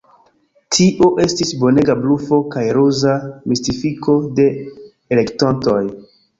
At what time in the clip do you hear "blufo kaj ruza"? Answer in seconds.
1.99-3.15